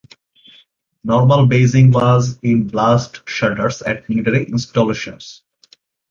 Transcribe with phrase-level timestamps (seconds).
[1.03, 5.43] Normal basing was in blast shelters at military installations.